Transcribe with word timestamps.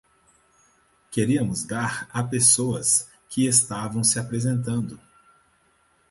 Queríamos 1.11 1.63
dar 1.63 2.09
a 2.11 2.23
pessoas 2.23 3.07
que 3.29 3.45
estavam 3.45 4.03
se 4.03 4.17
apresentando. 4.17 4.99